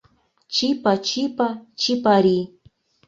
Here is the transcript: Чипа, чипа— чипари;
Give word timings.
Чипа, 0.53 0.93
чипа— 1.07 1.49
чипари; 1.79 2.39